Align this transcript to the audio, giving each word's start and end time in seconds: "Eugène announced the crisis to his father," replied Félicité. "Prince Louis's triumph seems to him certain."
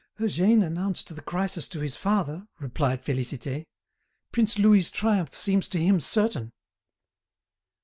"Eugène 0.19 0.65
announced 0.65 1.15
the 1.15 1.21
crisis 1.21 1.67
to 1.67 1.79
his 1.79 1.95
father," 1.95 2.47
replied 2.59 3.03
Félicité. 3.03 3.67
"Prince 4.31 4.57
Louis's 4.57 4.89
triumph 4.89 5.37
seems 5.37 5.67
to 5.67 5.77
him 5.77 5.99
certain." 5.99 6.51